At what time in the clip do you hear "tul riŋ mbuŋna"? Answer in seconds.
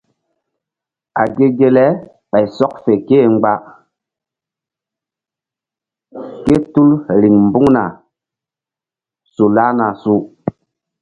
6.73-7.83